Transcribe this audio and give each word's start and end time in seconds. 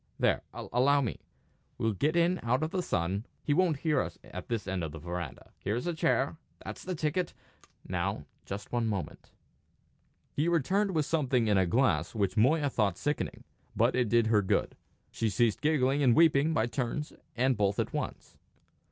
There 0.17 0.41
allow 0.51 1.01
me. 1.01 1.19
We'll 1.77 1.93
get 1.93 2.15
in 2.15 2.39
out 2.41 2.63
of 2.63 2.71
the 2.71 2.81
sun; 2.81 3.27
he 3.43 3.53
won't 3.53 3.81
hear 3.81 4.01
us 4.01 4.17
at 4.23 4.47
this 4.47 4.67
end 4.67 4.83
of 4.83 4.91
the 4.93 4.97
verandah. 4.97 5.51
Here's 5.59 5.85
a 5.85 5.93
chair. 5.93 6.37
That's 6.65 6.83
the 6.83 6.95
ticket! 6.95 7.35
Now, 7.87 8.25
just 8.43 8.71
one 8.71 8.87
moment." 8.87 9.29
He 10.33 10.47
returned 10.47 10.95
with 10.95 11.05
something 11.05 11.45
in 11.47 11.59
a 11.59 11.67
glass 11.67 12.15
which 12.15 12.35
Moya 12.35 12.67
thought 12.71 12.97
sickening. 12.97 13.43
But 13.75 13.95
it 13.95 14.09
did 14.09 14.25
her 14.25 14.41
good. 14.41 14.75
She 15.11 15.29
ceased 15.29 15.61
giggling 15.61 16.01
and 16.01 16.15
weeping 16.15 16.51
by 16.51 16.65
turns 16.65 17.13
and 17.35 17.55
both 17.55 17.77
at 17.77 17.93
once. 17.93 18.37